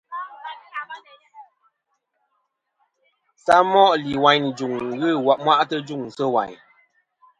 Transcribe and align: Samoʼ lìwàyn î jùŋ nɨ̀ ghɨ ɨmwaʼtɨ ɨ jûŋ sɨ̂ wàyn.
Samoʼ 3.43 3.91
lìwàyn 4.03 4.43
î 4.47 4.51
jùŋ 4.57 4.73
nɨ̀ 4.77 4.93
ghɨ 4.99 5.11
ɨmwaʼtɨ 5.39 5.75
ɨ 5.79 5.83
jûŋ 5.87 6.01
sɨ̂ 6.15 6.27
wàyn. 6.33 6.57